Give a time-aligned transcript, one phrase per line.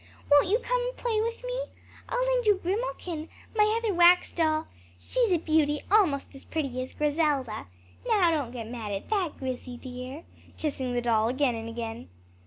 [0.31, 1.59] Won't you come and play with me?
[2.09, 4.65] I'll lend you Grimalkin, my other wax doll.
[4.97, 7.67] She's a beauty; almost as pretty as Griselda.
[8.07, 10.23] Now don't get mad at that, Grissy, dear,"
[10.57, 12.09] kissing the doll again and again.